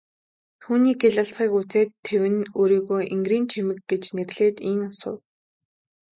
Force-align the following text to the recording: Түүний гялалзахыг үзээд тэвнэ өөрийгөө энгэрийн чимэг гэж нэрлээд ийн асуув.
Түүний 0.61 0.95
гялалзахыг 1.01 1.51
үзээд 1.59 1.89
тэвнэ 2.05 2.39
өөрийгөө 2.59 3.01
энгэрийн 3.13 3.45
чимэг 3.51 3.77
гэж 3.89 4.03
нэрлээд 4.15 4.57
ийн 4.69 4.79
асуув. 4.89 5.21